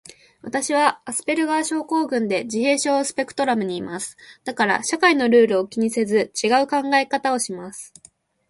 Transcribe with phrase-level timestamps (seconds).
[0.41, 4.17] 私はアスペルガー症候群で、自閉症スペクトラムにいます。
[4.45, 7.93] だから社会のルールを気にせず、ちがう考え方をします。